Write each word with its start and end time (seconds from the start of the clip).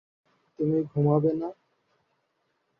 তুমি 0.59 0.77
ঘুমোবে 0.91 1.31
না? 1.33 1.49